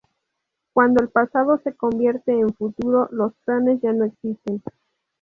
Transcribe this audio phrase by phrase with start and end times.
[0.73, 4.63] Cuando el pasado se convierte en futuro, los planes ya no existen.